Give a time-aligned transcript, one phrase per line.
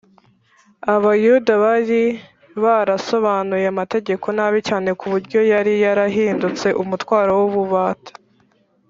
[0.95, 2.01] Abayuda bari
[2.63, 8.11] barasobanuye amategeko nabi cyane ku buryo yari yarahindutse umutwaro w’ububata